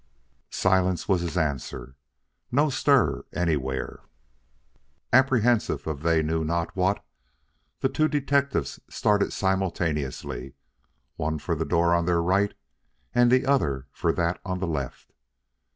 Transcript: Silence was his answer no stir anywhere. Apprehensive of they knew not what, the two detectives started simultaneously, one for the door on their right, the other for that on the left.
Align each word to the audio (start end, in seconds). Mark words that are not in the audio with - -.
Silence 0.49 1.07
was 1.07 1.21
his 1.21 1.37
answer 1.37 1.95
no 2.51 2.71
stir 2.71 3.23
anywhere. 3.33 4.01
Apprehensive 5.13 5.85
of 5.85 6.01
they 6.01 6.23
knew 6.23 6.43
not 6.43 6.75
what, 6.75 7.05
the 7.81 7.87
two 7.87 8.07
detectives 8.07 8.79
started 8.89 9.31
simultaneously, 9.31 10.55
one 11.17 11.37
for 11.37 11.53
the 11.53 11.65
door 11.65 11.93
on 11.93 12.05
their 12.07 12.19
right, 12.19 12.55
the 13.13 13.45
other 13.45 13.85
for 13.91 14.11
that 14.11 14.41
on 14.43 14.57
the 14.57 14.65
left. 14.65 15.13